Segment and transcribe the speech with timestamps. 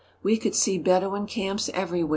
[0.23, 2.09] We could see Bedouin camps everywhere.